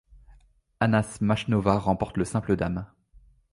[0.79, 2.87] Anna Smashnova remporte le simple dames.